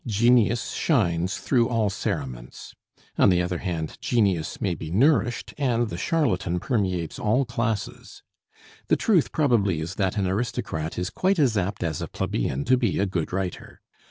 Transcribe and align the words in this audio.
Genius 0.07 0.71
shines 0.71 1.37
through 1.37 1.69
all 1.69 1.87
cerements. 1.87 2.73
On 3.19 3.29
the 3.29 3.39
other 3.39 3.59
hand, 3.59 3.99
genius 4.01 4.59
may 4.59 4.73
be 4.73 4.89
nourished, 4.89 5.53
and 5.59 5.89
the 5.89 5.97
charlatan 5.99 6.59
permeates 6.59 7.19
all 7.19 7.45
classes. 7.45 8.23
The 8.87 8.95
truth 8.95 9.31
probably 9.31 9.79
is 9.79 9.93
that 10.01 10.17
an 10.17 10.25
aristocrat 10.25 10.97
is 10.97 11.11
quite 11.11 11.37
as 11.37 11.55
apt 11.55 11.83
as 11.83 12.01
a 12.01 12.07
plebeian 12.07 12.65
to 12.65 12.77
be 12.77 12.97
a 12.97 13.05
good 13.05 13.31
writer. 13.31 13.79